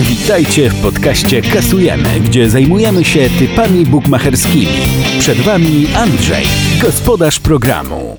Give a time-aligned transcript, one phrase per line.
[0.00, 4.66] Witajcie w podcaście Kasujemy, gdzie zajmujemy się typami bukmacherskimi.
[5.18, 6.44] Przed Wami Andrzej,
[6.82, 8.16] gospodarz programu.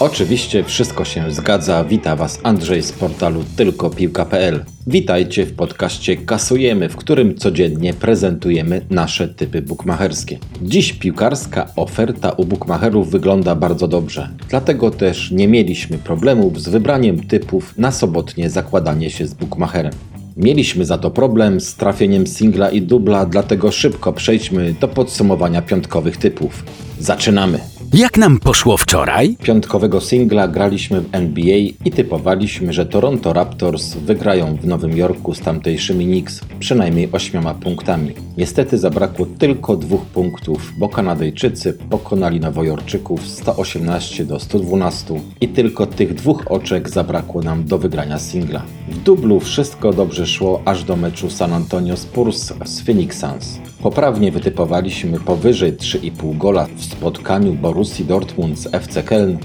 [0.00, 1.84] Oczywiście wszystko się zgadza.
[1.84, 4.64] Wita Was Andrzej z portalu tylkopiłka.pl.
[4.86, 10.38] Witajcie w podcaście Kasujemy, w którym codziennie prezentujemy nasze typy bukmacherskie.
[10.62, 14.28] Dziś piłkarska oferta u bukmacherów wygląda bardzo dobrze.
[14.48, 19.92] Dlatego też nie mieliśmy problemów z wybraniem typów na sobotnie zakładanie się z bukmacherem.
[20.40, 26.16] Mieliśmy za to problem z trafieniem singla i dubla, dlatego szybko przejdźmy do podsumowania piątkowych
[26.16, 26.64] typów.
[26.98, 27.79] Zaczynamy!
[27.94, 29.36] Jak nam poszło wczoraj?
[29.42, 35.40] Piątkowego singla graliśmy w NBA i typowaliśmy, że Toronto Raptors wygrają w Nowym Jorku z
[35.40, 38.14] tamtejszymi Knicks przynajmniej ośmioma punktami.
[38.36, 46.14] Niestety zabrakło tylko dwóch punktów, bo Kanadyjczycy pokonali Nowojorczyków 118 do 112 i tylko tych
[46.14, 48.62] dwóch oczek zabrakło nam do wygrania singla.
[48.88, 53.69] W dublu wszystko dobrze szło aż do meczu San Antonio Spurs z Phoenix Suns.
[53.82, 59.36] Poprawnie wytypowaliśmy powyżej 3,5 gola w spotkaniu Borussii Dortmund z FC Köln.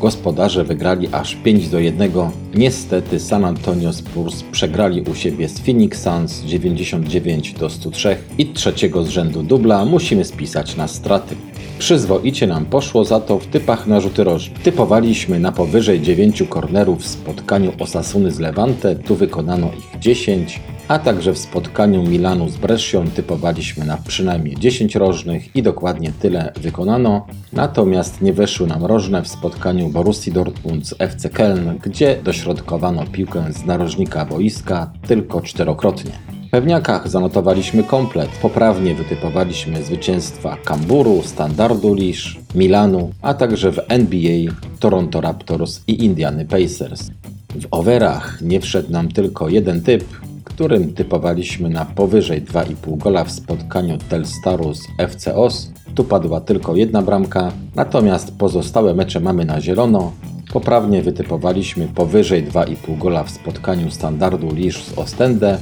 [0.00, 2.12] Gospodarze wygrali aż 5 do 1.
[2.54, 9.04] Niestety San Antonio Spurs przegrali u siebie z Phoenix Suns 99 do 103 i trzeciego
[9.04, 11.36] z rzędu dubla musimy spisać na straty.
[11.78, 14.56] Przyzwoicie nam poszło za to w typach na rzuty rożne.
[14.62, 20.98] Typowaliśmy na powyżej 9 kornerów w spotkaniu Osasuny z Levante, tu wykonano ich 10, a
[20.98, 27.26] także w spotkaniu Milanu z Brescią typowaliśmy na przynajmniej 10 rożnych i dokładnie tyle wykonano.
[27.52, 33.44] Natomiast nie weszły nam rożne w spotkaniu Borussii Dortmund z FC Köln, gdzie dośrodkowano piłkę
[33.52, 36.12] z narożnika boiska tylko czterokrotnie.
[36.46, 44.52] W pewniakach zanotowaliśmy komplet, poprawnie wytypowaliśmy zwycięstwa Kamburu, Standardu Lisz, Milanu, a także w NBA
[44.80, 47.10] Toronto Raptors i Indiany Pacers.
[47.54, 50.04] W overach nie wszedł nam tylko jeden typ,
[50.54, 55.70] którym typowaliśmy na powyżej 2,5 gola w spotkaniu Telstaru z FC Os.
[55.94, 60.12] Tu padła tylko jedna bramka, natomiast pozostałe mecze mamy na zielono.
[60.52, 65.58] Poprawnie wytypowaliśmy powyżej 2,5 gola w spotkaniu standardu Lisz z Ostende.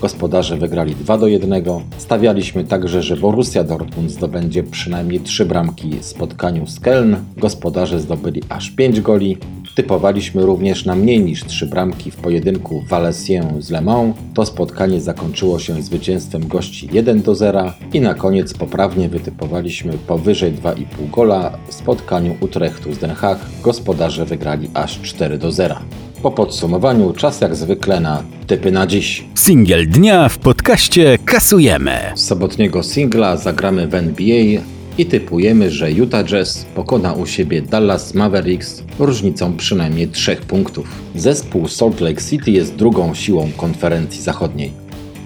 [0.00, 1.62] Gospodarze wygrali 2 do 1.
[1.98, 7.16] Stawialiśmy także, że Borussia Dortmund zdobędzie przynajmniej 3 bramki w spotkaniu z Köln.
[7.36, 9.36] Gospodarze zdobyli aż 5 goli.
[9.74, 14.16] Typowaliśmy również na mniej niż 3 bramki w pojedynku Valenciennes z Le Mans.
[14.34, 20.52] To spotkanie zakończyło się zwycięstwem gości 1 do 0 i na koniec poprawnie wytypowaliśmy powyżej
[20.52, 23.38] 2,5 gola w spotkaniu Utrechtu z Den Haag.
[23.62, 25.76] Gospodarze wygrali aż 4 do 0.
[26.22, 29.24] Po podsumowaniu czas jak zwykle na typy na dziś.
[29.34, 32.00] Singiel dnia w podcaście Kasujemy.
[32.14, 34.62] Z sobotniego singla zagramy w NBA
[34.98, 40.88] i typujemy, że Utah Jazz pokona u siebie Dallas Mavericks różnicą przynajmniej 3 punktów.
[41.14, 44.72] Zespół Salt Lake City jest drugą siłą konferencji zachodniej.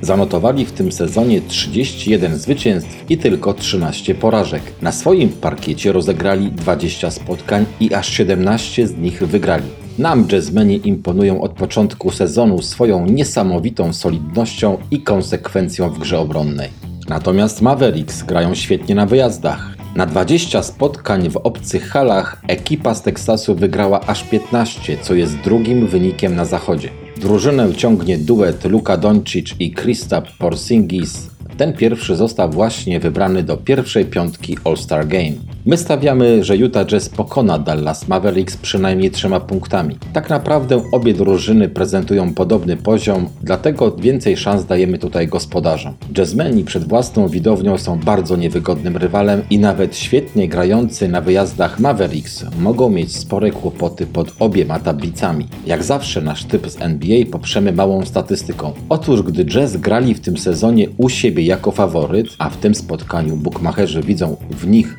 [0.00, 4.62] Zanotowali w tym sezonie 31 zwycięstw i tylko 13 porażek.
[4.82, 9.81] Na swoim parkiecie rozegrali 20 spotkań i aż 17 z nich wygrali.
[9.98, 16.68] Nam jazzmeni imponują od początku sezonu swoją niesamowitą solidnością i konsekwencją w grze obronnej.
[17.08, 19.76] Natomiast Mavericks grają świetnie na wyjazdach.
[19.96, 25.86] Na 20 spotkań w obcych halach ekipa z Teksasu wygrała aż 15, co jest drugim
[25.86, 26.88] wynikiem na zachodzie.
[27.20, 31.30] Drużynę ciągnie duet Luka Doncic i Krista Porzingis.
[31.56, 35.32] Ten pierwszy został właśnie wybrany do pierwszej piątki All-Star Game.
[35.66, 39.98] My stawiamy, że Utah Jazz pokona Dallas Mavericks przynajmniej trzema punktami.
[40.12, 45.94] Tak naprawdę obie drużyny prezentują podobny poziom, dlatego więcej szans dajemy tutaj gospodarzom.
[46.18, 52.44] Jazzmeni przed własną widownią są bardzo niewygodnym rywalem i nawet świetnie grający na wyjazdach Mavericks
[52.58, 55.48] mogą mieć spore kłopoty pod obiema tablicami.
[55.66, 58.72] Jak zawsze nasz typ z NBA poprzemy małą statystyką.
[58.88, 63.36] Otóż gdy Jazz grali w tym sezonie u siebie jako faworyt, a w tym spotkaniu
[63.36, 64.98] bukmacherzy widzą w nich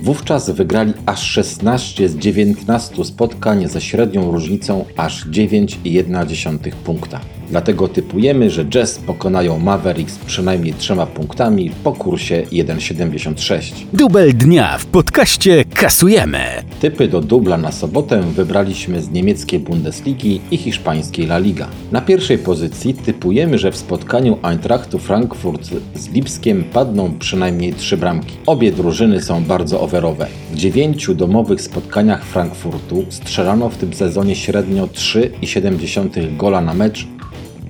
[0.00, 7.20] wówczas wygrali aż 16 z 19 spotkań ze średnią różnicą aż 9,1 punkta.
[7.52, 13.72] Dlatego typujemy, że Jazz pokonają Mavericks przynajmniej trzema punktami po kursie 1,76.
[13.92, 16.38] Dubel dnia w podcaście Kasujemy.
[16.80, 21.68] Typy do dubla na sobotę wybraliśmy z niemieckiej Bundesligi i hiszpańskiej La Liga.
[21.90, 28.36] Na pierwszej pozycji typujemy, że w spotkaniu Eintrachtu Frankfurt z Lipskiem padną przynajmniej trzy bramki.
[28.46, 30.26] Obie drużyny są bardzo overowe.
[30.52, 37.06] W dziewięciu domowych spotkaniach Frankfurtu strzelano w tym sezonie średnio 3,7 gola na mecz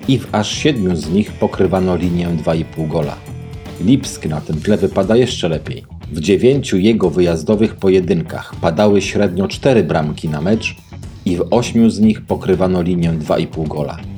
[0.07, 3.15] i w aż siedmiu z nich pokrywano linię 2,5 gola.
[3.81, 5.83] Lipsk na tym tle wypada jeszcze lepiej.
[6.11, 10.75] W dziewięciu jego wyjazdowych pojedynkach padały średnio 4 bramki na mecz
[11.25, 14.12] i w ośmiu z nich pokrywano linię 2,5 gola.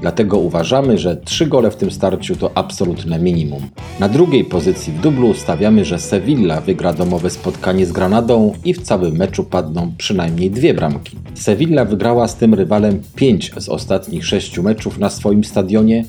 [0.00, 3.62] Dlatego uważamy, że 3 gole w tym starciu to absolutne minimum.
[4.00, 8.82] Na drugiej pozycji w dublu stawiamy, że Sevilla wygra domowe spotkanie z Granadą i w
[8.82, 11.16] całym meczu padną przynajmniej dwie bramki.
[11.34, 16.04] Sevilla wygrała z tym rywalem 5 z ostatnich 6 meczów na swoim stadionie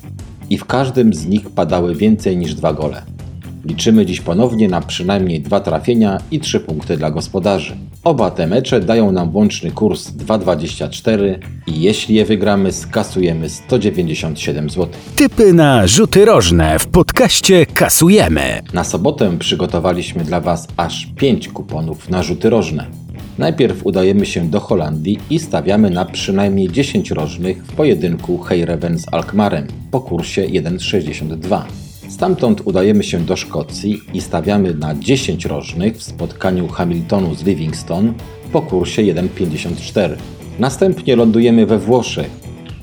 [0.50, 3.02] i w każdym z nich padały więcej niż dwa gole.
[3.66, 7.78] Liczymy dziś ponownie na przynajmniej dwa trafienia i trzy punkty dla gospodarzy.
[8.06, 11.38] Oba te mecze dają nam łączny kurs 2,24
[11.68, 14.88] i jeśli je wygramy, skasujemy 197 zł.
[15.16, 18.62] Typy na rzuty rożne w podcaście kasujemy.
[18.74, 22.88] Na sobotę przygotowaliśmy dla Was aż 5 kuponów na rzuty rożne.
[23.38, 29.14] Najpierw udajemy się do Holandii i stawiamy na przynajmniej 10 rożnych w pojedynku Heireven z
[29.14, 31.85] Alkmaarem po kursie 1,62.
[32.10, 38.14] Stamtąd udajemy się do Szkocji i stawiamy na 10 rożnych w spotkaniu Hamiltonu z Livingston
[38.52, 40.16] po kursie 1,54.
[40.60, 42.30] Następnie lądujemy we Włoszech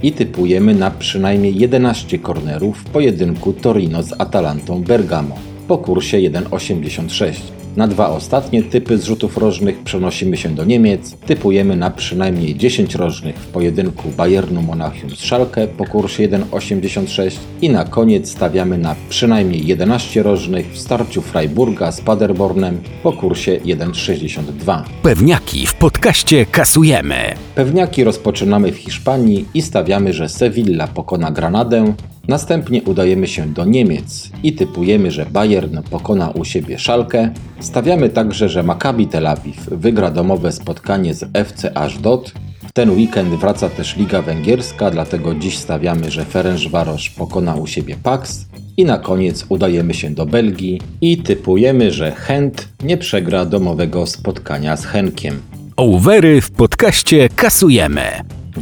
[0.03, 7.62] i typujemy na przynajmniej 11 kornerów w pojedynku Torino z Atalantą Bergamo po kursie 1,86.
[7.77, 11.17] Na dwa ostatnie typy zrzutów rożnych przenosimy się do Niemiec.
[11.27, 17.71] Typujemy na przynajmniej 10 rożnych w pojedynku Bayernu Monachium z Schalke po kursie 1,86 i
[17.71, 24.83] na koniec stawiamy na przynajmniej 11 rożnych w starciu Freiburga z Paderbornem po kursie 1,62.
[25.03, 27.17] Pewniaki w podcaście kasujemy.
[27.55, 31.95] Pewniaki rozpoczynamy w Hiszpanii i stawiamy, że Sevilla pokona Granadę,
[32.32, 37.31] Następnie udajemy się do Niemiec i typujemy, że Bayern pokona u siebie Szalkę.
[37.61, 42.32] Stawiamy także, że Maccabi Tel Awiw wygra domowe spotkanie z FC Ashdod.
[42.69, 47.96] W ten weekend wraca też Liga Węgierska, dlatego dziś stawiamy, że Ferencvaros pokona u siebie
[48.02, 48.46] Pax.
[48.76, 54.76] I na koniec udajemy się do Belgii i typujemy, że Chęt nie przegra domowego spotkania
[54.76, 55.43] z Henkiem.
[55.76, 58.02] Overy w podcaście kasujemy.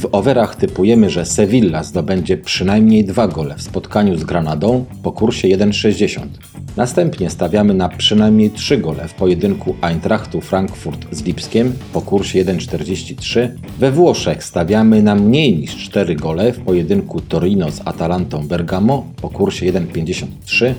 [0.00, 5.48] W overach typujemy, że Sevilla zdobędzie przynajmniej dwa gole w spotkaniu z Granadą po kursie
[5.48, 6.20] 1,60.
[6.76, 13.48] Następnie stawiamy na przynajmniej trzy gole w pojedynku Eintrachtu Frankfurt z Lipskiem po kursie 1,43.
[13.78, 19.28] We Włoszech stawiamy na mniej niż 4 gole w pojedynku Torino z Atalantą Bergamo po
[19.28, 20.74] kursie 1,53.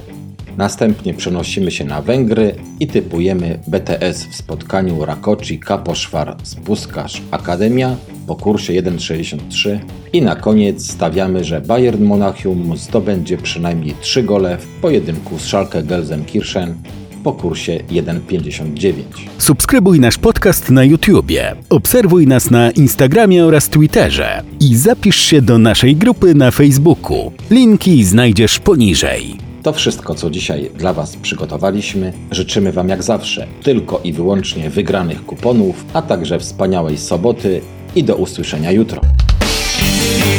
[0.58, 7.96] Następnie przenosimy się na Węgry i typujemy BTS w spotkaniu Rakoczy Kaposzwar z Puskasz Akademia
[8.28, 9.80] po kursie 1,63
[10.14, 15.84] i na koniec stawiamy, że Bayern Monachium zdobędzie przynajmniej 3 gole w pojedynku z Schalke
[15.84, 16.76] Gelsenkirchen
[17.24, 18.92] po kursie 1,59.
[19.38, 25.58] Subskrybuj nasz podcast na YouTubie, obserwuj nas na Instagramie oraz Twitterze i zapisz się do
[25.58, 27.32] naszej grupy na Facebooku.
[27.50, 29.38] Linki znajdziesz poniżej.
[29.64, 32.14] To wszystko, co dzisiaj dla Was przygotowaliśmy.
[32.32, 37.62] Życzymy Wam jak zawsze tylko i wyłącznie wygranych kuponów, a także wspaniałej soboty
[37.96, 39.02] i do usłyszenia jutro.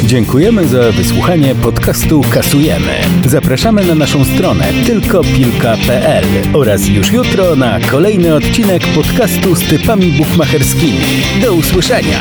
[0.05, 2.95] Dziękujemy za wysłuchanie podcastu Kasujemy.
[3.25, 10.99] Zapraszamy na naszą stronę tylkopilka.pl oraz już jutro na kolejny odcinek podcastu z typami bukmacherskimi.
[11.41, 12.19] Do usłyszenia!